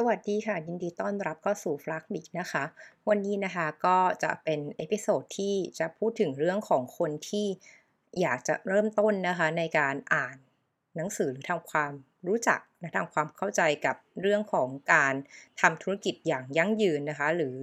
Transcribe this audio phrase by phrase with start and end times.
[0.00, 2.64] สวัสดีค่ะ ยินดีต้อนรับเข้าสู่ f l u x b i t นะคะ
[3.08, 7.46] วันนี้นะคะก็จะเป็น episode ที่จะพูดถึงเรื่องของคนที่
[8.20, 10.36] อยากจะเริ่มต้นนะคะในการอ่าน
[10.96, 11.92] หนังสือหรือทำความ
[12.26, 15.14] รู้จักนะทำความเข้าใจกับเรื่องของการ
[15.60, 17.56] ทำธุรกิจอย่างยั่งยืนนะคะ หรือ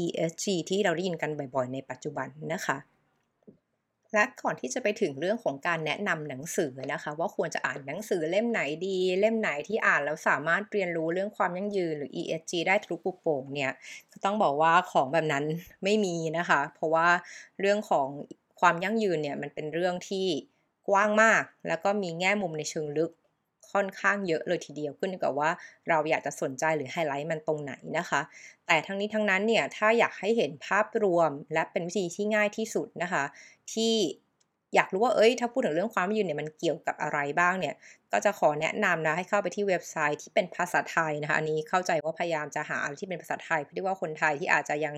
[0.00, 2.76] ESG ที่เราได้ยินกันบ่อยๆ ในปัจจุบันนะคะ
[4.14, 13.70] และก่อนที่จะไปถึงเรื่องของการแนะนำหนังสือนะคะ ว่าควรจะอ่านหนังสือเล่มไหนดี เล่มไหนที่อ่านแล้วสามารถเรียนรู้เรื่องความยั่งยืนหรือ ESG ได้ทุกปุโป่งเนี่ย
[14.24, 15.44] ต้องบอกว่าของแบบนั้น
[15.84, 17.08] ไม่มีนะคะ เพราะว่า
[17.60, 18.08] เรื่องของ
[18.60, 20.26] ความยั่งยืนเนี่ยมันเป็นเรื่องที่
[20.88, 23.10] กว้างมาก แล้วก็มีแง่มุมในเชิงลึก
[23.72, 25.50] ค่อนข้างเยอะเลยทีเดียวขึ้นกับว่า
[25.88, 28.20] เราอยากจะสนใจหรือไฮไลท์มันตรงไหนนะคะ
[28.66, 33.24] แต่ทั้งนี้ทั้งนั้นเนี่ยถ้าอยากให้เห็นภาพรวมและเป็นวิธีที่ง่ายที่สุดนะคะ
[33.72, 33.94] ที่
[34.76, 37.74] อยากรู้ว่าเอ้ยถ้าพูดถึงเรื่องความยืนเนี่ยมันเกี่ยวกับอะไรบ้างเนี่ย
[38.12, 44.94] ก็จะขอแนะนำนะให้เข้าไปที่เว็บไซต์ที่เป็นภาษาไทยนะคะอันนี้เข้าใจว่าพยายามจะหาอะไรที่เป็นภาษาไทยเพื่อที่ว่าคนไทยที่อาจจะยัง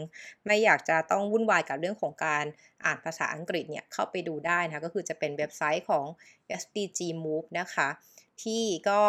[0.47, 2.45] ไม่อยากจะต้องวุ่นวายกับเรื่องของการ
[2.85, 6.07] อ่านภาษาอังกฤษเนี่ยเข้าไปดูได้นะคะก็คือจะเป็นเว็บไซต์ของ
[6.63, 7.89] SDG Move นะคะ
[8.43, 9.01] ที่ก็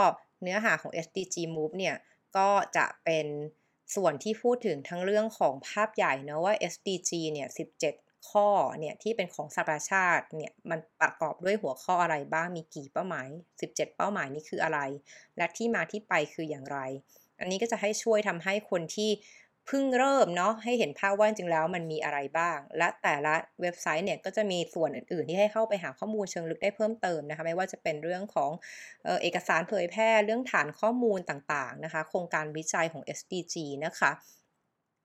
[0.41, 1.95] เนื้อหาของ SDG Move เนี่ย
[2.37, 3.27] ก็จะเป็น
[3.95, 7.47] ส่วนที่พูดถึงทั้งเรื่องของภาพใหญ่นะว่า SDG เนี่ย
[7.91, 8.47] 17 ข้อ
[8.79, 13.27] เนี่ยที่เป็นของสหประชาชาติเนี่ยมันประกอบด้วยหัวข้ออะไรบ้างมีกี่เป้าหมาย
[13.59, 14.79] 17 เป้าหมายนี้คืออะไร
[15.37, 16.79] และที่มาที่ไปคืออย่างไร
[17.39, 19.09] อันนี้ก็จะให้ช่วยทำให้คนที่
[19.67, 28.51] เพิ่งเริ่มเนาะให้เห็นภาพว่าจริงแล้วมันมีอะไรบ้าง และแต่ละเว็บไซต์เนี่ยก็จะมีส่วนอื่น ๆ ที่ให้เข้าไปหาข้อมูลเชิงลึกได้เพิ่มเติมนะคะไม่ว่าจะเป็นเรื่องของ
[29.21, 34.11] เอกสารเผยแพร่เรื่องฐานข้อมูลต่าง ๆ นะคะ โครงการวิจัยของ SDG นะคะ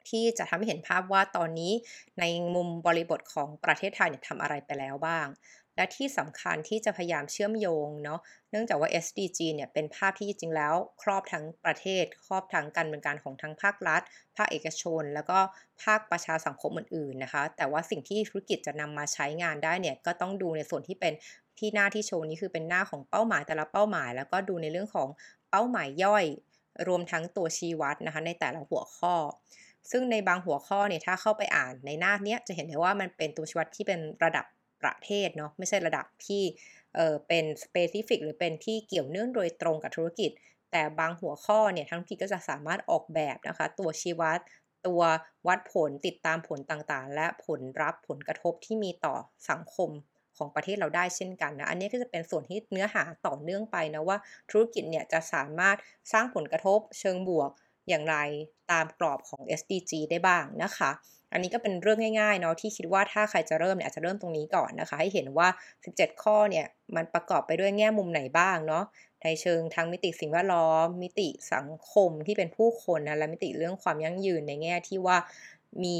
[0.09, 1.73] ที่จะทำให้เห็นภาพว่าตอนนี้
[2.21, 5.27] ในมุมบริบทของประเทศไทยเนี่ยทำอะไรไปแล้วบ้าง
[5.77, 8.21] และที่สำคัญที่จะพยายามเชื่อมโยงเนาะ
[8.51, 14.03] เนื่องจากว่า SDG เนี่ยเป็นภาพที่จริงแล้วครอบทั้งประเทศ ครอบทั้งการเมืองการของทั้งภาครัฐ
[14.37, 15.39] ภาคเอกชน แล้วก็
[15.83, 21.13] ภาคประชาสังคมอื่นๆนะคะ แต่ว่าสิ่งที่ธุรกิจจะนำมาใช้งานได้เนี่ยก็ต้องดูในส่วนที่เป็น
[21.59, 25.09] ที่หน้าที่โชว์นี้คือเป็นหน้าของเป้าหมายแต่ละเป้าหมาย แล้วก็ดูในเรื่องของ
[25.51, 26.25] เป้าหมายย่อย
[26.89, 29.15] รวมทั้งตัวชี้วัดนะคะในแต่ละหัวข้อ
[29.91, 34.45] ซึ่งในบางหัวข้อเนี่ยถ้าเข้าไปอ่านในหน้าเนี้ยจะเห็นได้ว่ามันเป็นตัวชี้วัดที่เป็นระดับ
[34.83, 36.43] ประเทศเนาะไม่ใช่ระดับที่
[36.95, 40.31] เออเป็นสเปซิฟิกหรือเป็นที่เกี่ยวเนื่องโดยตรงกับธุรกิจ
[40.73, 44.39] แต่บางหัวข้อเนี่ยทั้งที่ก็จะสามารถออกแบบนะคะ ตัวชี้วัด
[44.87, 45.03] ตัว
[45.47, 49.15] วัดผลติดตามผลต่างๆ และผลรับผลกระทบที่มีต่อ
[49.51, 49.91] สังคม
[50.37, 54.19] ของประเทศเราได้เช่นกันนะ อันนี้ก็จะเป็นส่วนที่เนื้อหาต่อเนื่องไปนะว่า
[54.51, 55.77] ธุรกิจเนี่ยจะสามารถ
[56.13, 57.51] สร้างผลกระทบเชิงบวก
[57.89, 58.17] อย่างไร
[58.71, 60.91] ตามกรอบของ SDG ได้บ้างนะคะ
[61.33, 65.49] อันนี้ก็เป็นเรื่องง่ายๆเนาะที่คิดว่าถ้าใครจะเริ่มเนี่ยอาจจะเริ่มตรงนี้ก่อนนะคะ ให้เห็นว่า
[65.85, 68.85] 17 ข้อเนี่ยมันประกอบไปด้วยแง่มุมไหนบ้างเนาะ
[69.23, 75.17] ในเชิงทั้งมิติสิ่งแวดล้อม มิติสังคมที่เป็นผู้คนนะและมิติเรื่องความยั่งยืนในแง่ที่ว่า
[75.85, 75.97] มี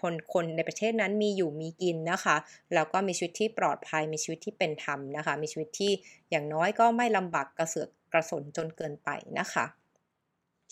[0.00, 2.36] คนคนในประเทศนั้นมีอยู่มีกินนะคะ
[2.74, 5.92] แล้วก็มีชีวิตที่ปลอดภัยมีชีวิตที่เป็นธรรมนะคะ มีชีวิตที่
[6.30, 9.64] อย่างน้อยก็ไม่ลำบากกระเสือกกระสนจนเกินไปนะคะ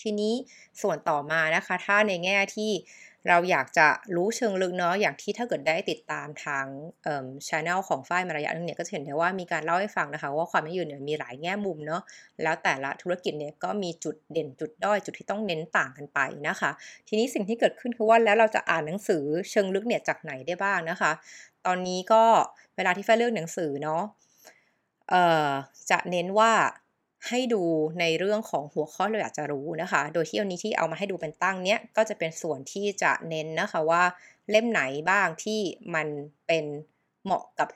[0.00, 0.34] ทีนี้
[0.82, 2.70] ส่วนต่อมานะคะ ถ้าในแง่ที่
[3.28, 6.64] เราอยากจะรู้เชิงลึกเนาะอย่างที่ถ้าเกิดได้ติดตามทาง
[7.04, 12.02] เอ่อชแนลของฝ้ายมาระยะนึงเนี่ยก็จะเห็นได้ว่ามีการเล่าให้ฟังนะคะ ว่าความยั่งยืนเนี่ยมีหลายแง่มุมเนาะ
[12.42, 16.18] แล้วแต่ละธุรกิจเนี่ยก็มีจุดเด่นจุดด้อยจุดที่ต้องเน้นต่างกันไป
[16.48, 16.70] นะคะ
[17.08, 21.12] ทีนี้สิ่งที่เกิดขึ้นคือว่าแล้วเราจะอ่านหนังสือเชิงลึกเนี่ยจากไหนได้บ้างนะคะ
[21.66, 22.22] ตอนนี้ก็
[22.76, 24.02] เวลาที่ฝ้ายเลือกหนังสือเนาะ
[25.10, 25.48] เอ่อ
[25.90, 26.52] จะเน้นว่า
[27.28, 27.62] ให้ดู
[28.00, 34.02] ในเรื่องของหัวข้อเราอยากจะรู้นะคะ โดยที่วันนี้ที่เอามาให้ดูเป็นตั้งเนี้ยก็จะเป็นส่วนที่จะเน้นนะคะว่า
[34.50, 35.60] เล่มไหนบ้างที่
[35.94, 36.08] มัน
[36.46, 36.64] เป็น
[37.24, 37.68] เหมาะกับ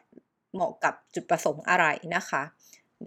[0.55, 1.87] เหมาะกับจุดประสงค์อะไร
[2.17, 2.43] นะคะ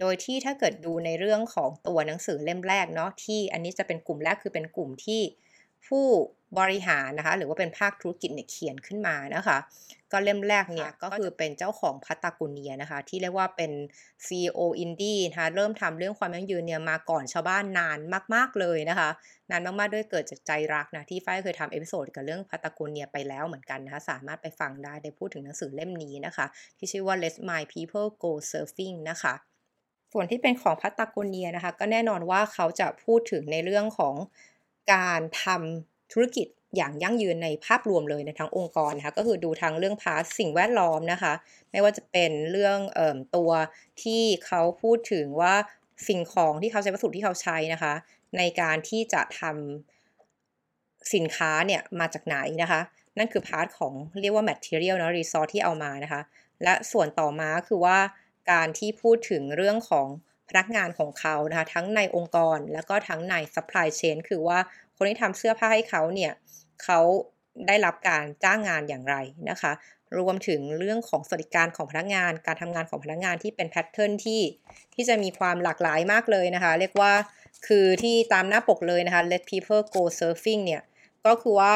[0.00, 5.20] โดยที่ถ้าเกิดดูในเรื่องของตัวหนังสือเล่มแรกเนาะที่อันนี้จะเป็นกลุ่มแรกคือเป็นกลุ่มที่
[5.88, 6.06] ผู้
[6.58, 9.58] บริหารนะคะ หรือว่าเป็นภาคธุรกิจเนี่ยเขียนขึ้นมานะคะ
[10.12, 13.72] ก็เล่มแรกเนี่ยก็คือเป็นเจ้าของพัตตากุเนียนะคะ ที่เรียกว่าเป็น
[14.26, 17.98] CEO อินดี้นะคะเริ่มทำเรื่องความยั่งยืนเนี่ยมาก่อนชาวบ้านนาน
[18.34, 19.08] มาก ๆเลยนะคะ
[19.50, 26.46] นานมากๆด้วยเกิดจากใจรักนะ ที่ฝ้ายเคยทำ episode กับเรื่องพัตตากุเนียไปแล้วเหมือนกันนะคะ สามารถไปฟังได้ได้พูดถึงหนังสือเล่มนี้นะคะ
[26.78, 29.34] ที่ชื่อว่า Let My People Go Surfing นะคะ
[30.12, 34.14] ส่วนที่เป็นของพัตตากุเนียนะคะ ก็แน่นอนว่าเขาจะพูดถึงในเรื่องของ
[34.92, 36.46] การทำธุรกิจ
[36.76, 41.32] อย่างยั่งยืนในภาพรวมเลยในทั้งองค์กรนะคะก็คือดูทั้งเรื่อง part สิ่งแวดล้อมนะคะ
[41.70, 43.50] ไม่ว่าจะเป็นเรื่องเอ่อตัว
[44.02, 45.54] ที่เขาพูดถึงว่า
[46.08, 47.94] สิ่งของที่เขาใช้วัสดุที่เขาใช้นะคะ
[48.38, 52.80] ในการที่จะทำสินค้าเนี่ยมาจากไหนนะคะ
[53.18, 56.22] นั่นคือ part ของเรียกว่า material นะ resource ที่เอามานะคะ
[56.62, 57.98] และส่วนต่อมาคือว่า
[58.52, 60.08] การที่พูดถึงเรื่องของ
[60.52, 64.58] ผนักงานของเขานะคะทั้งในองค์กรแล้วก็ทั้งใน supply chain คือว่า
[64.96, 66.32] คนที่ทำเสื้อผ้าให้เขาเนี่ย
[66.84, 67.00] เขา
[67.66, 69.16] ได้รับการจ้างงานอย่างไร
[69.50, 69.72] นะคะ
[70.18, 74.42] รวมถึงเรื่องของสวัสดิการของพนักงาน การทำงานของพนักงานที่เป็นแพทเทิร์นที่
[74.94, 77.12] ที่จะมีความหลากหลายมากเลยนะคะ เรียกว่า
[77.66, 80.82] คือที่ตามหน้าปกเลยนะคะ let people go surfing เนี่ย
[81.26, 81.74] ก็คือว่า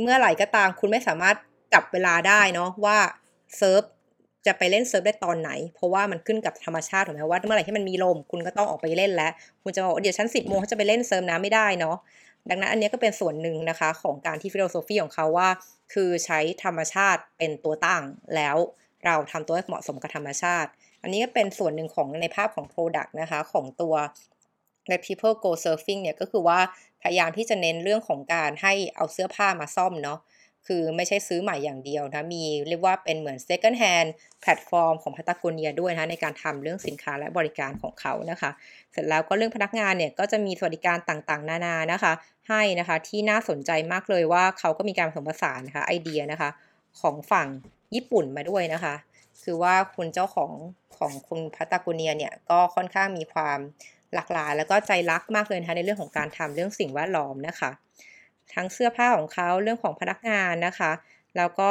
[0.00, 1.36] เมื่อไหร่ก็ตามคุณไม่สามารถ
[1.72, 2.98] จับเวลาได้เนาะว่า
[3.56, 3.82] surf
[4.46, 9.32] จะไปเล่น surf ได้ตอนไหน เพราะว่ามันขึ้นกับธรรมชาติถูกไหมว่าเมื่อไหร่ที่มันมีลมคุณก็ต้องออกไปเล่นแล้ว
[9.62, 11.96] คุณจะบอกเดี๋ยวฉันสิบโมงเขาจะไปเล่น surf นะไม่ได้เนาะ
[12.50, 15.48] ดังนั้นอันนี้ก็เป็นส่วนหนึ่งนะคะของการที่ philosophy ของเขาว่า
[15.92, 18.02] คือใช้ธรรมชาติเป็นตัวตั้ง
[18.34, 18.56] แล้ว
[19.04, 20.70] เราทำตัวให้เหมาะสมกับธรรมชาติ
[21.02, 23.94] อันนี้ก็เป็นส่วนหนึ่งของในภาพของ Product นะคะของตัว
[24.90, 26.58] Let People Go Surfing เนี่ยก็คือว่า
[27.02, 30.18] พยายามที่จะเน้นเรื่องของการให้เอาเสื้อผ้ามาซ่อมเนาะ
[30.68, 34.08] คือไม่ใช่ซื้อใหม่อย่างเดียวนะ มีเรียกว่าเป็นเหมือน second hand
[34.40, 38.50] แพลตฟอร์มของพัตากเนียด้วยนะในการทำเรื่องสินค้าและบริการของเขานะคะ
[38.92, 42.12] เสร็จแล้วก็เรื่องพนักงานเนี่ยก็จะมีสวัสดิการต่างๆ นานานะคะ
[42.48, 46.50] ให้นะคะที่น่าสนใจมากเลยว่าเขาก็มีการผสมผสานนะคะไอเดียนะคะ
[47.00, 47.48] ของฝั่ง
[47.94, 48.94] ญี่ปุ่นมาด้วยนะคะ
[49.42, 50.52] คือว่าคุณเจ้าของ
[50.98, 53.58] ของคุณพัตากเนียเนี่ยก็ค่อนข้างมีความ
[54.14, 57.70] หลากหลายแล้วก็ใจรักมากเลยนะคะในเรื่องของการทำเรื่องสิ่งแวดล้อมนะคะ
[58.54, 60.92] ทั้งเสื้อผ้าของเขาเรื่องของพนักงานนะคะ
[61.36, 61.70] แล้วก็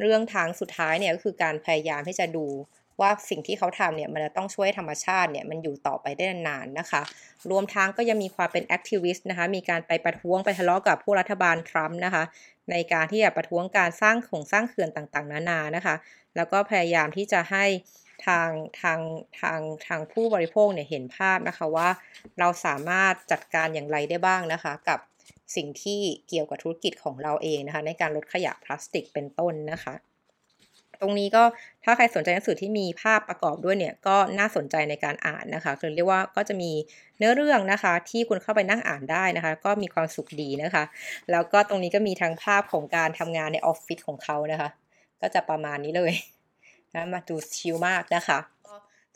[0.00, 2.46] เรื่องทางสุดท้ายเนี่ยก็คือการพยายามที่จะดู
[3.00, 7.02] ว่าสิ่งที่เขาทำเนี่ยมันจะต้องช่วยธรรมชาติเนี่ยมันอยู่ต่อไปได้นานๆนะคะ
[7.50, 12.24] รวมทั้งก็ยังมีความเป็นแอคทิวิสต์นะคะ มีการไปประท้วงไปทะเลาะกับผู้รัฐบาลทรัมป์นะคะ
[12.70, 15.94] ในการที่จะประท้วงการสร้างของสร้างเขื่อนต่างๆ นานานะคะ
[16.36, 17.64] แล้วก็พยายามที่จะให้
[18.26, 18.48] ทาง
[18.80, 19.00] ทาง
[19.40, 21.88] ทางทางผู้บริโภคเนี่ยเห็นภาพนะคะว่า
[22.38, 24.98] เราสามารถจัดการอย่างไรได้บ้างนะคะ กับ
[25.56, 29.94] สิ่งที่เกี่ยวกับธุรกิจของเราเองนะคะ ในการลดขยะพลาสติกเป็นต้นนะคะ
[31.00, 31.42] ตรงนี้ก็
[31.84, 36.70] ถ้าใครสนใจหนังสือที่มีภาพประกอบด้วยเนี่ยก็น่าสนใจในการอ่านนะคะ คือเรียกว่าก็จะมี
[37.18, 40.84] เนื้อเรื่องนะคะ ที่คุณเข้าไปนั่งอ่านได้นะคะ ก็มีความสุขดีนะคะ
[41.30, 44.68] แล้วก็ตรงนี้ก็มีทั้งภาพของการทำงานในออฟฟิศของเขานะคะ
[45.20, 46.12] ก็จะประมาณนี้เลย
[46.94, 48.38] นะมาดูชิลมากนะคะ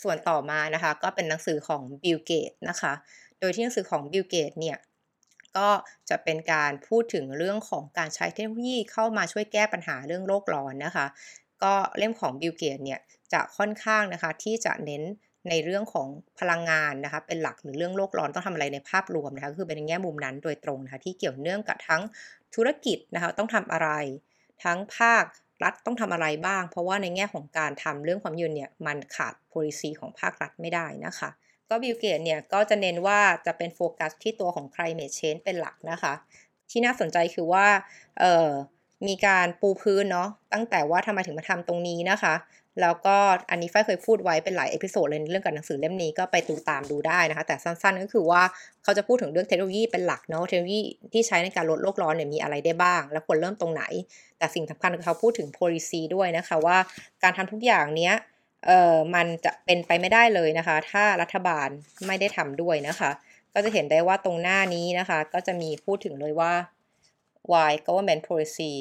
[0.02, 2.92] ส่วนต่อมานะคะก็เป็นหนังสือของบิลเกตส์นะคะ
[3.40, 4.76] โดยที่หนังสือของบิลเกตส์เนี่ย
[5.56, 5.68] ก็
[6.10, 11.06] จะเป็นการพูดถึงเรื่องของการใช้เทคโนโลยีเข้ามาช่วยแก้ปัญหาเรื่องโลกร้อนนะคะ
[11.62, 13.00] ก็เล่มของบิลเกตส์เนี่ย
[13.32, 15.02] จะค่อนข้างนะคะที่จะเน้น
[15.48, 16.08] ในเรื่องของ
[16.38, 22.02] พลังงานนะคะเป็นหลักหรือเรื่องโลกร้อนต้องทำอะไรในภาพรวมนะคะคือเป็นในแง่มุมนั้นโดยตรงนะคะที่เกี่ยวเนื่องกับทั้ง
[22.54, 23.88] ธุรกิจนะคะต้องทำอะไร
[24.64, 25.24] ทั้งภาค
[25.62, 31.30] รัฐต้องทำอะไรบ้าง เพราะว่าในแง่ของการทำเรื่องความยั่งยืนเนี่ยมันขาด policy ของภาครัฐไม่ได้นะคะ
[31.70, 36.12] ก็บิลเกตส์เนี่ยก็จะเน้นว่าจะเป็นโฟกัสที่ตัวของ climate change เป็นหลักนะคะ
[36.70, 37.66] ที่น่าสนใจคือว่า
[38.20, 38.50] เอ่อ
[39.08, 42.34] มีการปูพื้นเนาะตั้งแต่ว่าทำไมถึงมาทำตรงนี้นะคะ
[42.80, 43.16] แล้วก็
[43.50, 48.42] อันนี้ฝ้ายเคยพูดไว้เป็นหลาย episode เลยเรื่องการหนังสือเล่มนี้ก็ไปตูตามดูได้นะคะ แต่สั้นๆก็คือว่า
[48.82, 50.80] เขาจะพูดถึงเรื่องเทคโนโลยีเป็นหลักเนาะเทคโนโลยี
[51.12, 53.82] ที่ใช้ในการลดโลกร้อนเนี่ยมีอะไรได้บ้าง แล้วควรเริ่มตรงไหน
[54.38, 56.76] แต่สิ่งสำคัญคือเขาพูดถึง policy ด้วยนะคะว่า
[57.22, 58.14] การทำทุกอย่างเนี้ย
[58.66, 61.68] เอ่อมันจะเป็นไปไม่ได้เลยนะคะ ถ้ารัฐบาล
[62.06, 63.10] ไม่ได้ทำด้วยนะคะ
[63.54, 66.52] ก็จะเห็นได้ว่าตรงหน้านี้นะคะ ก็จะมีพูดถึงเลยว่า
[67.50, 68.72] why government policy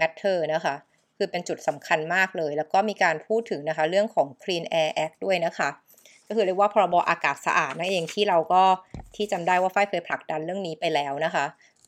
[0.00, 0.74] matter นะคะ
[1.16, 5.68] คือเป็นจุดสำคัญมากเลย แล้วก็มีการพูดถึงนะคะ เรื่องของ Clean Air Act ด้วยนะคะ
[6.28, 8.62] ก็คือเรียกว่าพรบอากาศสะอาดนั่นเองที่เราก็
[9.16, 11.44] ที่จำได้ว่าฝ้ายเคยผลักดันเรื่องนี้ไปแล้วนะคะ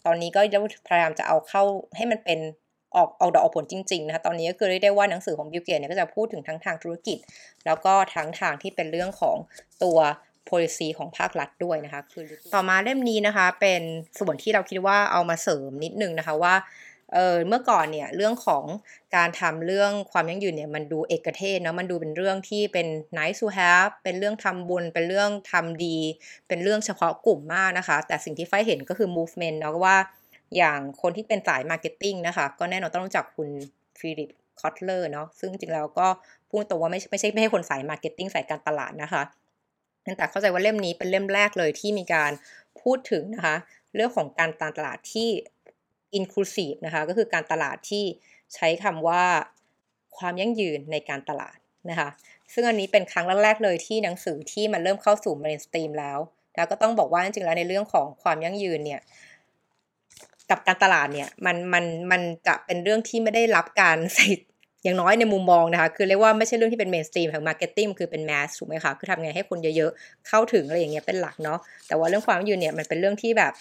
[0.07, 0.41] ตอนนี้ก็
[0.89, 1.63] พยายามจะเอาเข้า
[1.97, 2.39] ให้มันเป็น
[2.97, 7.19] ออกเอาดอกออกผลจริงๆนะคะตอนนี้ก็คือเรียกได้ว่าหนังสือของบิลเกตเนี่ยก็จะพูดถึงทั้งทางธุรกิจ
[7.67, 9.37] แล้วก็ทั้งทางที่เป็นเรื่องของ
[9.83, 9.99] ตัว
[10.49, 13.83] policy ของภาครัฐด้วยนะคะคือต่อมาเล่มนี้นะคะเป็น
[14.19, 16.55] ส่วนที่เราคิดว่าเอามาเสริมนิดนึงนะคะว่า
[17.15, 18.65] เออเมื่อก่อนเนี่ยเรื่องของ
[19.17, 22.87] การทำเรื่องความยั่งยืนเนี่ยมันดูเอกเทศเนาะมันดูเป็นเรื่องที่เป็น
[23.19, 25.99] nice to have เป็นเรื่องทำบุญ เป็นเรื่องทำดี
[26.49, 29.97] เป็นเรื่องเฉพาะกลุ่มมากนะคะ แต่สิ่งที่ไฟเห็นก็คือ movement เนาะว่า
[30.57, 33.49] อย่างคนที่เป็นสาย marketing นะคะ ก็แน่นอนต้องรู้จักคุณ
[34.01, 34.31] ฟิลิป
[34.61, 36.07] คอตเลอร์เนาะซึ่งจริงแล้วก็
[36.51, 39.23] พูดตรงว่าไม่ไม่ใช่ไม่ใช่คนสาย marketing สายการตลาดนะคะ
[40.17, 42.33] แต่เข้าใจว่าเล่มนี้เป็นเล่มแรกเลยที่มีการ
[42.83, 43.57] พูดถึงนะคะ
[43.95, 45.29] เรื่องของการตลาดที่
[46.19, 48.05] inclusive นะคะก็คือการตลาดที่
[48.55, 49.25] ใช้คำว่า
[50.19, 51.57] ความยั่งยืนในการตลาด
[51.91, 52.09] นะคะ
[52.53, 56.19] ซึ่งอันนี้เป็นครั้งแรกๆเลยที่หนังสือที่มันเริ่มเข้าสู่ mainstream แล้ว
[56.57, 59.01] แล้วก็ต้องบอกว่าจริงๆแล้วในเรื่องของความยั่งยืนเนี่ย
[60.53, 64.27] กับการตลาดเนี่ยมันมันมันจะเป็นเรื่องที่ไม่ได้รับการใส่
[64.85, 73.53] อย่างน้อยในมุมมองนะคะ คือเรียกว่าไม่ใช่เรื่องที่เป็น mainstream ของ marketing คือเป็น mass ถูกไหมคะ คือทำไงให้คนเยอะๆ เข้าถึงอะไรอย่างเงี้ยเป็นหลักเนาะ แต่ว่าเรื่องความยั่งยืนเนี่ยมันเป็นเรื่องที่แบบ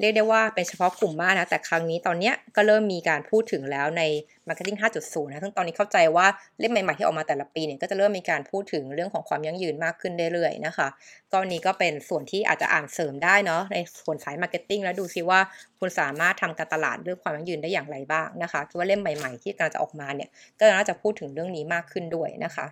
[0.00, 4.02] เรียกได้ว่าเป็นเฉพาะกลุ่มมากนะ แต่ครั้งนี้ตอนนี้ก็เริ่มมีการพูดถึงแล้วใน
[4.48, 6.26] Marketing 5.0 นะ ซึ่งตอนนี้เข้าใจว่า
[6.58, 10.88] เล่มใหม่ๆที่ออกมาแต่ละปีเนี่ยก็จะเริ่มมีการพูดถึงเรื่องของความยั่งยืนมากขึ้นเรื่อยๆนะคะ
[11.32, 15.40] ก็นี้ก็เป็นส่วนที่อาจจะอ่านเสริมได้เนาะในส่วนสาย Marketing แล้วดูซิว่า
[15.78, 20.28] คุณสามารถทำการตลาดเรื่องความยั่งยืนได้อย่างไรบ้างนะคะว่าเล่มใหม่ๆ ที่กำลังจะออกมาเนี่ย
[20.58, 22.66] ก็น่าจะพูดถึงเรื่องนี้มากขึ้นด้วยนะคะ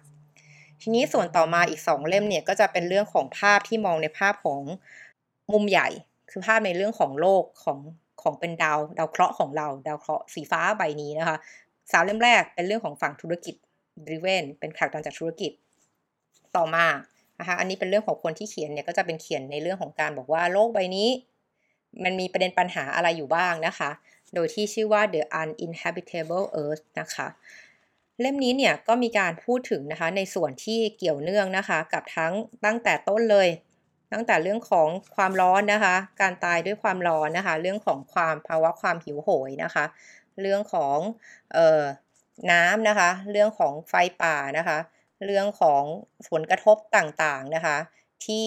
[0.83, 4.63] ทีนี้ส่วนต่อมาอีก 2 เล่มเนี่ยก็จะเป็นเรื่องของภาพที่มองในภาพของ
[5.53, 5.89] มุมใหญ่
[6.31, 7.79] คือภาพในเรื่องของโลกของ
[8.23, 11.37] ของเป็นดาวดาวเคราะห์ของเรา ดาวเคราะห์สีฟ้าใบนี้นะคะ
[11.93, 13.55] สามเล่มแรกเป็นเรื่องของฝั่งธุรกิจ
[14.07, 15.53] driven เป็นข่าวการจากธุรกิจ
[16.57, 16.87] ต่อมา
[17.39, 21.09] นะคะอันนี้เป็นเรื่องของคนที่เขียนเนี่ยก็จะเป็นเขียนในเรื่องของการบอกว่าโลกใบนี้
[22.05, 23.91] มันมีประเด็นปัญหาอะไรอยู่บ้างนะคะ
[24.35, 27.27] โดยที่ชื่อว่า the uninhabitable earth นะคะ
[28.21, 32.33] เล่มนี้เนี่ยก็มีการพูดถึงนะคะในส่วนที่เกี่ยวเนื่องนะคะ กับทั้ง
[32.65, 33.49] ตั้งแต่ต้นเลย
[34.13, 39.85] ตั้งแต่เรื่องของความร้อนนะคะ การตายด้วยความร้อนนะคะ เรื่องของความภาวะความหิวโหยนะคะ
[40.41, 40.99] เรื่องของ
[41.53, 41.83] เอ่อ
[42.51, 44.79] น้ำนะคะ เรื่องของไฟป่านะคะ
[45.27, 45.83] เรื่องของ
[46.31, 47.77] ผลกระทบต่างๆนะคะ
[48.27, 48.47] ที่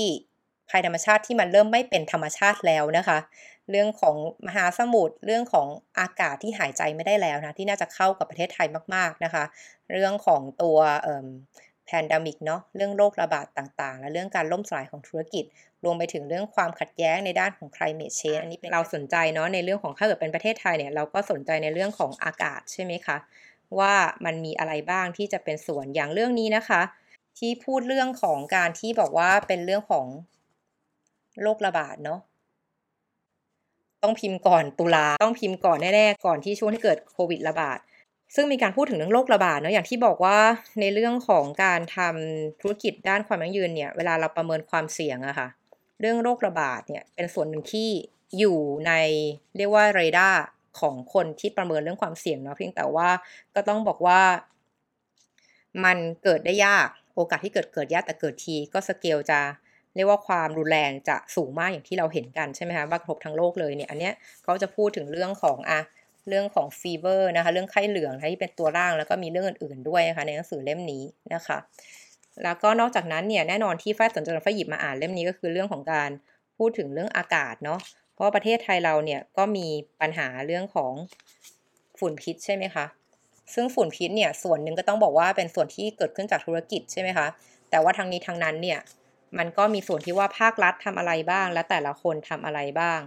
[0.69, 3.17] ภัยธรรมชาติที่มันเริ่มไม่เป็นธรรมชาติแล้วนะคะ
[3.69, 4.15] เรื่องของ
[4.47, 5.67] มหาสมุทรเรื่องของ
[5.99, 9.43] อากาศที่หายใจไม่ได้แล้วนะที่น่าจะเข้ากับประเทศไทยมาก ๆนะคะ
[9.91, 10.77] เรื่องของตัว
[11.91, 15.45] พนดมิกเนาะเรื่องโรคระบาดต่างๆ และเรื่องการล่มสลายของธุรกิจ
[15.83, 23.17] รวมไปถึงเรื่องความขัดแย้งในด้านของ climate change อันนี้เราสนใจเนาะในเรื่องของถ้าเกิดเป็นประเทศไทยเนี่ยเราก็สนใจในเรื่องของอากาศใช่ไหมคะ
[23.79, 23.93] ว่า
[24.25, 26.81] มันมีอะไรบ้างที่จะเป็นส่วนอย่างเรื่องนี้นะคะ
[27.39, 30.05] ที่พูดเรื่องของการที่บอกว่าเป็นเรื่องของ
[31.41, 32.19] โรคระบาดเนาะ
[34.03, 37.79] ต้องพิมพ์ก่อนตุลาต้องพิมพ์ก่อนแน่ๆก่อนที่ช่วงที่เกิดโควิดระบาด
[38.35, 40.37] ซึ่งมีการพูดถึงเรื่องโรคระบาดเนาะอย่างที่บอกว่า
[40.79, 45.47] ในเรื่องของการทำธุรกิจด้านความยั่งยืนเนี่ยเวลาเราประเมินความเสี่ยงอะค่ะ
[45.99, 47.89] เรื่องโรคระบาดเนี่ยเป็นส่วนหนึ่งที่
[48.39, 48.93] อยู่ใน
[49.57, 50.41] เรียกว่าเรดาร์
[50.79, 53.09] ของคนที่ประเมินเรื่องความเสี่ยงเนาะเพียงแต่ว่า
[53.55, 54.21] ก็ต้องบอกว่า
[55.83, 59.39] มันเกิดได้ยากโอกาสที่เกิดเกิดยากแต่เกิดที ก็สเกลจะ
[59.95, 65.79] เรียกว่าความรุนแรงจะสูงมากอย่างที่เราเห็นกันใช่ไหมคะว่ากระทบทั้งโลกเลยเนี่ยอันเนี้ยเขาจะพูดถึงเรื่องของอะ
[66.27, 71.57] เรื่องของฟีเวอร์นะคะ เรื่องไข้เหลืองที่เป็นตัวร่างแล้วก็มีเรื่องอื่นๆด้วยนะคะในหนังสือเล่มนี้นะคะ
[72.43, 76.09] แล้วก็นอกจากนั้นเนี่ยแน่นอนที่ฝ้ายสนใจฝ้าหยิบมาอ่านเล่มนี้ก็คือเรื่องของการ
[76.57, 77.79] พูดถึงเรื่องอากาศเนาะ
[78.13, 79.67] เพราะประเทศไทยเราเนี่ยก็มี
[80.01, 80.93] ปัญหาเรื่องของ
[81.99, 82.85] ฝุ่นพิษใช่ไหมคะ
[83.53, 87.27] ซึ่งฝุ่นพิษเนี่ยส่วนหนึ่งก็ต้องบอกว่าเป็นส่วนที่เกิดขึ้นจากธุรกิจใช่ไหมคะ
[87.69, 88.79] แต่ว่าทางนี้ทางนั้นเนี่ย
[89.37, 92.99] มันก็มีส่วนที่ว่าภาครัฐทำอะไรบ้าง และแต่ละคนทำอะไรบ้าง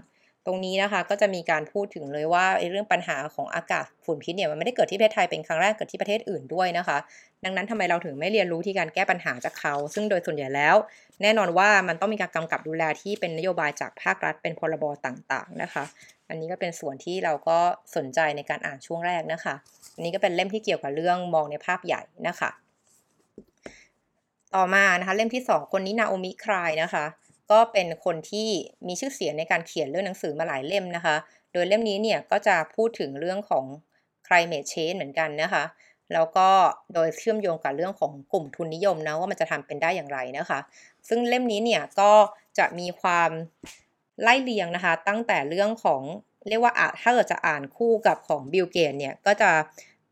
[0.47, 6.99] ตรงนี้นะคะก็จะมีการพูดถึงเลยว่าเรื่องปัญหาของอากาศฝุ่นพิษเนี่ยมันไม่ได้เกิดที่ประเทศไทยเป็นครั้งแรกเกิดที่ประเทศอื่นด้วยนะคะ
[7.45, 10.77] ดังนั้นทำไมเราถึงไม่เรียนรู้ที่การแก้ปัญหาจากเขา ซึ่งโดยส่วนใหญ่แล้ว
[11.23, 15.85] แน่นอนว่ามันต้องมีการกำกับดูแลที่เป็นนโยบายจากภาครัฐเป็นพรบต่างๆนะคะ
[16.29, 17.59] อันนี้ก็เป็นส่วนที่เราก็
[17.97, 19.55] สนใจในการอ่านช่วงแรกนะคะ
[19.95, 22.51] อันนี้ก็เป็นเล่มที่เกี่ยวกับเรื่องมองในภาพใหญ่นะคะ
[24.55, 27.05] ต่อมานะคะเล่มที่ 2 คนนี้นาโอมิคลายนะคะ
[27.51, 28.49] ก็เป็นคนที่
[28.87, 31.17] มีชื่อเสียงในการเขียนเรื่องหนังสือมาหลายเล่มนะคะ
[31.53, 33.65] โดยเล่มนี้เนี่ยก็จะพูดถึงเรื่องของ
[34.27, 35.65] climate change เหมือนกันนะคะ
[36.13, 36.49] แล้วก็
[36.95, 40.59] โดยเชื่อมโยงกับเรื่องของกลุ่มทุนนิยมนะว่ามันจะทำเป็นได้อย่างไรนะคะ
[41.09, 42.13] ซึ่งเล่มนี้เนี่ยก็
[42.59, 43.31] จะมีความ
[44.23, 46.03] ไล่เลียงนะคะ ตั้งแต่เรื่องของ
[46.49, 46.73] เรียกว่า
[47.03, 49.51] ถ้าเกิดจะอ่านคู่กับของบิลเกตเนี่ยก็จะ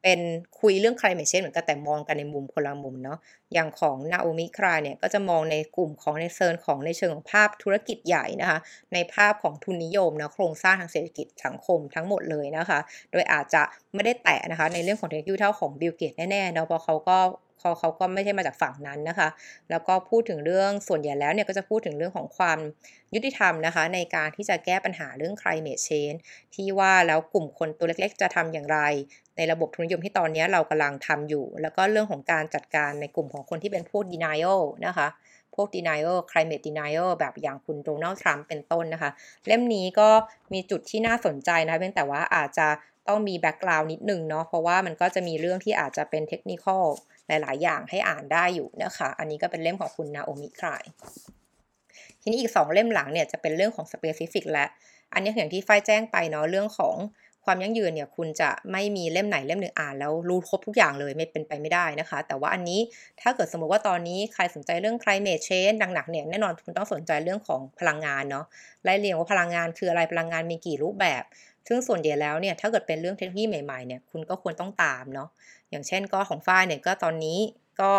[0.02, 0.20] เป็น
[0.60, 3.18] คุยเรื่อง climate change เหมือนกันแต่มองกันในมุมคนละมุมเนาะ
[3.54, 8.58] อย่างของนาโอมิไคลน์เนี่ยก็จะมองในกลุ่มของในเซิร์นของในเชิงของภาพธุรกิจใหญ่นะคะ
[8.94, 12.78] ในภาพของทุนนิยมนะโครงสร้างทางเศรษฐกิจสังคมทั้งหมดเลยนะคะ
[13.12, 13.62] โดยอาจจะ
[13.94, 17.18] ไม่ได้แตะนะคะในเรื่องของเทคโนโลยีเท่าของบิลเกตส์แน่ๆเนาะเพราะเขาก็
[17.62, 19.28] เขาเขาก็ไม่ใช่มาจากฝั่งนั้นนะคะ
[19.70, 22.58] แล้วก็พูดถึงเรื่องส่วนใหญ่แล้วเนี่ยก็จะพูดถึงเรื่องของความ
[23.14, 26.18] ยุติธรรมนะคะ ในการที่จะแก้ปัญหาเรื่อง climate change
[26.54, 28.78] ที่ว่าแล้วกลุ่มคนตัวเล็กๆ จะทำอย่างไร
[29.36, 35.08] ในระบบทุนนิยมที่ตอนนี้เรากำลังทำอยู่ แล้วก็เรื่องของการจัดการในกลุ่มของคนที่เป็นพวก denial นะคะ
[35.54, 39.10] พวก denial climate denial แบบอย่างคุณโดนัลด์ทรัมป์เป็นต้นนะคะ
[39.46, 40.08] เล่มนี้ก็
[40.52, 42.68] มีจุดที่น่าสนใจนะเพียงแต่ว่าอาจจะ
[43.08, 50.82] ต้องมี background นิดนึงเนาะเพราะว่ามันก็จะมีเรื่องที่อาจจะเป็นเทคนิคหลาย ๆ อย่างให้อ่านได้อยู่นะคะ อันนี้ก็เป็นเล่มของคุณนาโอมิไคลน์
[52.20, 54.66] ทีนี้อีก 2 เล่มหลังเนี่ยจะเป็นเรื่องของ specific และ
[55.12, 56.96] อันนี้อย่างที่ไฟแจ้งไปเนาะเรื่องของ
[57.46, 62.80] ความยั่งยืนเนี่ยคุณจะไม่มีเล่มไหนเล่มหนึ่งอ่านแล้วรู้ครบทุกอย่างเลยไม่เป็นไปไม่ได้นะคะ แต่ว่าอันนี้
[63.20, 68.44] ถ้าเกิดสมมติว่าตอนนี้ใครสนใจเรื่อง climate change หนักๆเนี่ยแน่นอนคุณต้องสนใจเรื่องของพลังงานเนาะ
[68.84, 71.22] ไล่เรียงว่าพลังงานคืออะไรพลังงานมีกี่รูปแบบ
[71.68, 75.28] ซึ่งส่วนใหญ่แล้วเนี่ยถ้าเกิดเป็นเรื่องเทคโนโลยีใหม่ๆเนี่ยคุณก็ควรต้องตามเนาะ
[75.70, 77.38] อย่างเช่นก็ของฝ้ายเนี่ยก็ตอนนี้
[77.80, 77.92] ก็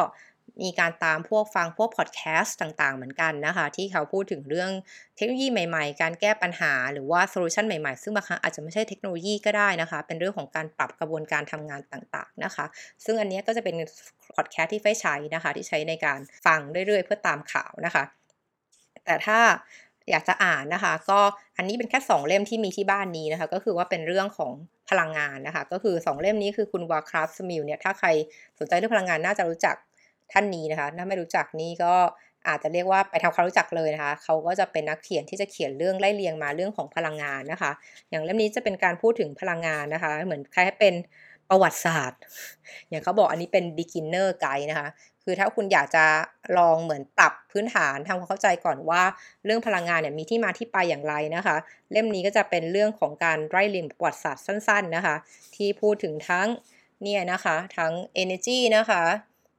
[0.63, 4.71] มีการตามพวกฟังพวกพอดแคสต์ต่างๆ เหมือนกันนะคะ ที่เขาพูดถึงเรื่อง
[5.15, 12.65] เทคโนโลยีใหม่ๆ การแก้ปัญหาหรือว่า solution ใหม่ๆ ซึ่งบางครั้งอาจจะไม่ใช่เทคโนโลยีก็ได้นะคะ เป็นเรื่องของการปรับกระบวนการทำงานต่างๆนะคะ
[13.05, 13.75] ซึ่งอันนี้ก็จะเป็น
[14.35, 18.03] พอดแคสต์ที่ไฟใช้นะคะ ที่ใช้ในการฟังเรื่อยๆ เพื่อตามข่าวนะคะ
[19.05, 19.39] แต่ถ้า
[20.11, 21.19] อยากจะอ่านนะคะ ก็
[21.57, 24.51] อันนี้เป็นแค่ 2 เล่มที่มีที่บ้านนี้นะคะ ก็คือว่าเป็นเรื่องของ
[24.89, 28.07] พลังงานนะคะ ก็คือ 2 เล่มนี้คือคุณวาคลาฟสมิลเนี่ยถ้าใคร
[28.59, 29.75] สนใจเรื่องพลังงานน่าจะรู้จัก
[30.31, 31.93] ท่านนี้นะคะ ถ้าไม่รู้จักนี่ก็
[32.47, 37.71] อาจจะเรียกว่าไปทำความรู้จักเลยนะคะ เขาก็จะเป็นนักเขียนที่จะเขียนเรื่องไล่เรียงมาเรื่องของพลังงานนะคะ
[38.09, 40.93] อย่างเล่มนี้จะเป็นการพูดถึงพลังงานนะคะ เหมือนคล้ายเป็น
[41.49, 42.19] ประวัติศาสตร์
[42.89, 44.89] อย่างเขาบอกอันนี้เป็น beginner guide นะคะ
[45.23, 46.05] คือถ้าคุณอยากจะ
[46.57, 49.03] ลองเหมือนปรับพื้นฐานทำความเข้าใจก่อนว่า
[49.45, 51.55] เรื่องพลังงานเนี่ยมีที่มาที่ไปอย่างไรนะคะ
[51.91, 55.15] เล่มนี้ก็จะเป็นเรื่องของการไล่เรียงประวัติศาสตร์สั้น ๆนะคะ
[55.55, 56.47] ที่พูดถึงทั้ง
[57.01, 59.03] เนี่ยนะคะ ทั้ง energy นะคะ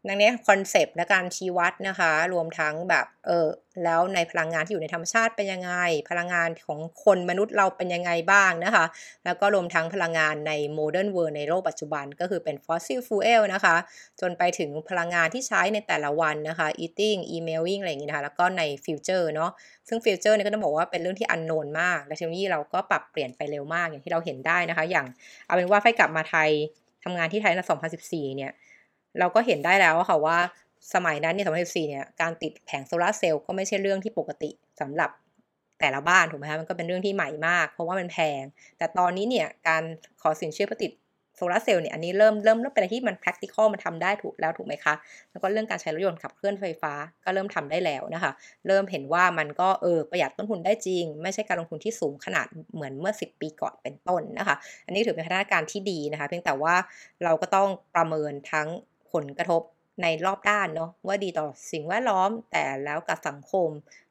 [0.08, 3.48] ดังนี้ concept และการชี้วัดนะคะ รวมทั้งแบบเออ
[3.84, 5.72] แล้วในพลังงานที่อยู่ในธรรมชาติเป็นยังไง
[6.10, 8.84] พลังงานของคนมนุษย์เราเป็นยังไงบ้างนะคะ
[9.24, 13.76] แล้วก็รวมทั้งพลังงานใน modern world ในโลกปัจจุบันก็คือเป็น fossil fuel นะคะ
[14.20, 19.50] จนไปถึงพลังงานที่ใช้ในแต่ละวันนะคะ eating emailing อะไรอย่างนี้นะคะ แล้วก็ใน future เนาะ
[19.88, 25.06] ซึ่ง future นี่ก็ต้องบอกว่าเป็นเรื่องที่อันโนนมาก และเทคโนโลยีเราก็ปรับเปลี่ยนไปเร็วมากอย่างที่เราเห็นได้นะคะ อย่าง
[25.46, 26.50] เอาเป็นว่าไฟกลับมาไทย
[27.04, 27.60] ทำงานที่ไทยใน
[27.98, 28.52] 2014 เนี่ย
[29.18, 30.38] เราก็เห็นได้แล้วค่ะว่า
[30.94, 35.10] สมัยนั้นเนี่ย2014เนี่ยการติดแผงโซลาเซลล์ก็ไม่ใช่เรื่องที่ปกติสำหรับ
[35.80, 38.42] แต่ละบ้านถูกไหมคะมันก็เป็นเรื่องที่ใหม่มาก เพราะว่ามันแพง
[38.78, 39.82] แต่ตอนนี้เนี่ยการ
[40.22, 40.92] ขอสินเชื่อเพื่อติด
[41.36, 44.94] โซลาเซลล์เนี่ยอันนี้เริ่มเริ่มเริ่มเป็นอะไรที่มัน practical มันทำได้ถูกแล้วถูกไหมคะ
[45.30, 46.92] แล้วก็เรื่องการใช้รถยนต์ขับเคลื่อนไฟฟ้า
[47.24, 48.32] ก็เริ่มทำได้แล้วนะคะ
[48.66, 54.56] เริ่มเห็นว่ามันก็เออประหยัดต้นทุนได้จริง ไม่ใช่การลงทุนที่สูงขนาดเหมือนเมื่อ 10 ปีก่อนเป็นต้นนะคะ
[54.86, 56.74] อันนี้ถือเป็นพัฒนาการที่ดีนะคะ เพียงแต่ว่า
[57.24, 58.68] เราก็ต้องประเมินทั้ง
[59.14, 59.62] ผลกระทบ
[60.02, 63.70] ในรอบด้านเนาะว่าดีต่อสิ่งแวดล้อม แต่แล้วกับสังคม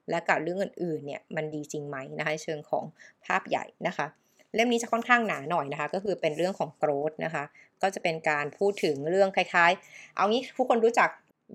[0.10, 2.86] และกับเรื่องอื่นๆเนี่ยมันดีจริงไหมนะคะเชิงของ
[3.26, 4.08] ภาพใหญ่นะคะ
[4.56, 7.44] เล่มนี้จะค่อนข้างหนาหน่อยนะคะ ก็คือเป็นเรื่องของ growth นะคะ
[7.82, 11.10] ก็จะเป็นการพูดถึงเรื่องคล้ายๆ เอางี้ทุกคนรู้จัก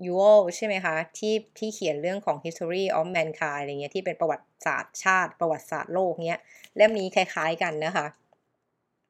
[0.05, 0.23] ยูโอ
[0.55, 6.39] ใช่ไหมคะที่ที่เขียนเรื่องของ history of mankind อะไรเงี้ยที่เป็นประวัติศาสตร์ชาติ ประวัติศาสตร์โลกเนี้ย
[6.77, 8.05] เล่มนี้คล้าย ๆกันนะคะ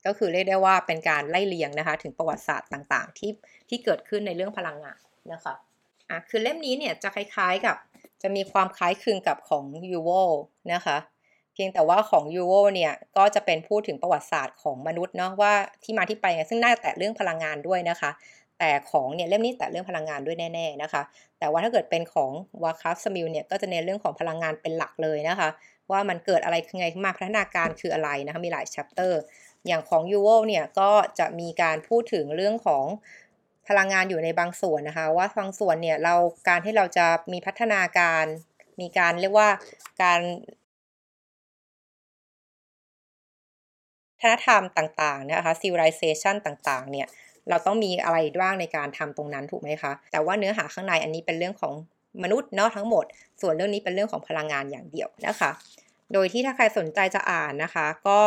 [0.05, 3.31] ก็คือเรียกได้ว่าเป็นการไล่เลียงนะคะ ถึงประวัติศาสตร์ต่างๆ ที่
[3.69, 5.01] ที่เกิดขึ้นในเรื่องพลังงาน
[5.33, 5.53] นะคะ
[6.09, 7.75] อะคือเล่มนี้เนี่ยจะคล้ายๆกับ
[8.21, 10.09] จะมีความคล้ายคลึงกับของยูวาล
[10.73, 10.97] นะคะ
[11.53, 18.11] เพียงแต่ว่าของยูวาลเนี่ยก็จะเป็นพูดถึงประวัติศาสตร์ของมนุษย์เนาะว่าที่มาที่ไปซึ่งน่าจะแตะเรื่องพลังงานด้วยนะคะ
[18.59, 21.01] แต่ของเนี่ยเล่มนี้แตะเรื่องพลังงานด้วยแน่ ๆนะคะ
[21.39, 22.31] แต่ว่าถ้าเกิดเป็นของ
[22.63, 25.49] วาคลาฟสมิลเนี่ยก็จะเน้นเรื่องของพลังงานเป็นหลักเลยนะคะ
[25.91, 29.21] ว่ามันเกิดอะไรขึ้นไงมาพัฒนาการคืออะไรนะคะมีหลายชัปเตอร์
[29.67, 32.85] อย่างของยูโวเนี่ยก็จะมีการพูดถึงเรื่องของ
[33.67, 36.15] พลังงานอยู่ในบางส่วนนะคะ ว่าบางส่วนเนี่ยเรา
[36.47, 38.25] การที่เราจะมีพัฒนาการ
[38.81, 39.49] มีการเรียกว่า
[40.03, 40.21] การ
[44.13, 47.07] วัฒนธรรมต่างๆนะคะ civilization ต่างๆ เนี่ย
[47.49, 51.73] เราต้องมีอะไรบ้างในการทำตรงนั้นถูกไหมคะ แต่ว่าเนื้อหาข้างในอันนี้เป็นเรื่องของ
[52.23, 53.05] มนุษย์เนาะทั้งหมด
[53.41, 55.51] ส่วนเรื่องนี้เป็นเรื่องของพลังงานอย่างเดียวนะคะ
[56.13, 58.19] โดยที่ถ้าใครสนใจจะอ่านนะคะ ก็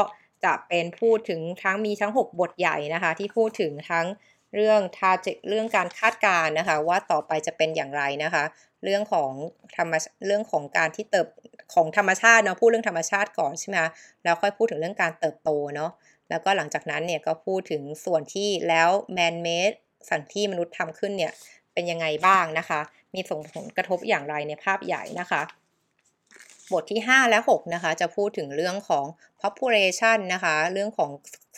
[0.45, 4.07] จะเป็นพูดถึงทั้งมีทั้ง 6 บทใหญ่นะคะ ที่พูดถึงทั้ง
[4.55, 8.45] เรื่องทาเจเรื่องการคาดการณ์นะคะ ว่าต่อไปจะเป็นอย่างไรนะคะ
[8.85, 9.33] เรื่องของ
[9.77, 9.95] ธรรม
[10.27, 11.27] เรื่องของการที่เติบ
[11.75, 13.79] ของธรรมชาติเนาะพูดเรื่องธรรมชาติก่อนใช่ไหม
[14.25, 15.91] แล้วค่อยพูดถึงเรื่องการเติบโตเนาะ
[16.31, 19.77] แล้วก็หลังจากนั้นเนี่ยก็พูดถึงส่วนที่แล้ว man made
[20.11, 21.33] สิ่งที่มนุษย์ทำขึ้นเนี่ย
[21.73, 22.81] เป็นยังไงบ้างนะคะ
[23.15, 25.43] มีส่งผลกระทบอย่างไรในภาพใหญ่นะคะ
[26.73, 29.07] บทที่ 5 และ 6 นะคะ จะพูดถึงเรื่องของ
[29.43, 31.11] population นะคะ เรื่องของ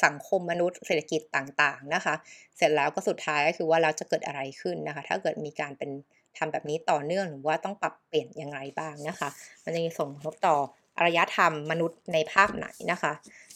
[0.05, 2.15] สังคมมนุษย์เศรษฐกิจต่างๆนะคะ
[2.57, 5.91] เสร็จแล้วก็สุดท้ายก็คือว่าเราจะเกิดอะไรขึ้นนะคะ ถ้าเกิดมีการเป็น
[6.39, 9.29] ทำแบบนี้ต่อเนื่องหรือว่าต้องปรับเปลี่ยนอย่างไรบ้างนะคะ
[9.65, 10.57] มันจะมีส่งผลต่อ
[10.97, 13.13] อารยธรรมมนุษย์ในภาพไหนนะคะ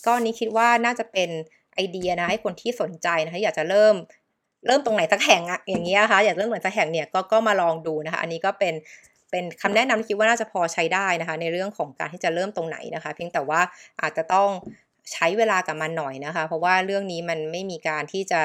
[0.07, 1.31] ก็นี้คิดว่าน่าจะเป็น
[1.75, 3.95] ไอเดียนะให้คนที่สนใจนะคะอยากจะเริ่ม
[4.67, 8.75] เริ่มตรงไหนสักแห่งอะอย่างเงี้ยค่ะอยากเริ่มเหมือนสักแห่งเนี่ยก็ก็มาลองดูนะคะ อันนี้ก็เป็น
[9.31, 13.61] เป็นคำแนะนำที่คิดว่าน่าจะพอใช้ได้นะคะ ในเรื่องของการที่จะเริ่มตรงไหนนะคะ เพียงแต่ว่า
[14.01, 14.49] อาจจะต้อง
[15.13, 18.43] ใช้เวลากับมันหน่อยนะคะ เพราะว่าเรื่องนี้มันไม่มีการที่จะ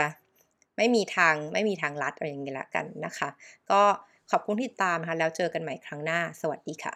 [0.78, 3.30] ไม่มีทางไม่มีทางลัดอะไรอย่างนี้ละกันนะคะ
[3.72, 3.82] ก็
[4.32, 6.94] ขอบคุณที่ตามนะคะแล้วเจอกันใหม่ครั้งหน้า สวัสดีค่ะ